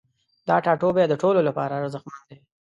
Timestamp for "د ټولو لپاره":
1.09-1.73